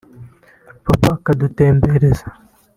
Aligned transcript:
Papa 0.85 1.07
akadutembereza 1.17 2.25